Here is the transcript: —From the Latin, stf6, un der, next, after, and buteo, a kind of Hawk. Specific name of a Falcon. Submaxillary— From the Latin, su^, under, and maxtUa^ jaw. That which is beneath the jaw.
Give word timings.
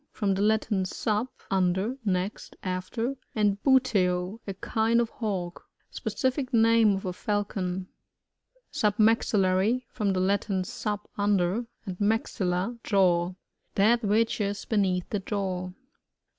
—From 0.11 0.33
the 0.33 0.41
Latin, 0.41 0.81
stf6, 0.81 1.27
un 1.51 1.73
der, 1.73 1.95
next, 2.03 2.55
after, 2.63 3.13
and 3.35 3.61
buteo, 3.63 4.39
a 4.47 4.55
kind 4.55 4.99
of 4.99 5.11
Hawk. 5.11 5.67
Specific 5.91 6.51
name 6.51 6.95
of 6.95 7.05
a 7.05 7.13
Falcon. 7.13 7.87
Submaxillary— 8.73 9.83
From 9.93 10.13
the 10.13 10.19
Latin, 10.19 10.63
su^, 10.63 10.97
under, 11.19 11.67
and 11.85 11.99
maxtUa^ 11.99 12.81
jaw. 12.83 13.35
That 13.75 14.01
which 14.03 14.41
is 14.41 14.65
beneath 14.65 15.07
the 15.11 15.19
jaw. 15.19 15.69